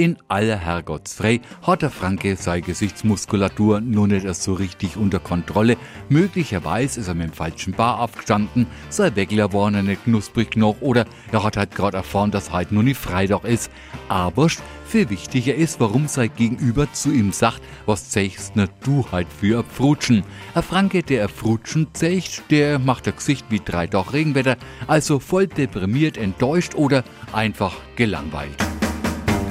[0.00, 5.76] In aller Herrgottsfrei hat der Franke seine Gesichtsmuskulatur nur nicht erst so richtig unter Kontrolle.
[6.08, 10.80] Möglicherweise ist er mit dem falschen Bar aufgestanden, sein Weckler war er nicht knusprig noch
[10.80, 13.70] oder er hat halt gerade erfahren, dass heute nur nicht Freitag ist.
[14.08, 14.48] Aber
[14.86, 18.16] viel wichtiger ist, warum sein Gegenüber zu ihm sagt, was
[18.54, 20.22] ne du halt für a Pfrutschen.
[20.54, 25.18] A Franke, der a Pfrutschen zeigt, der macht ein Gesicht wie drei Dach Regenwetter, also
[25.18, 27.04] voll deprimiert, enttäuscht oder
[27.34, 28.56] einfach gelangweilt.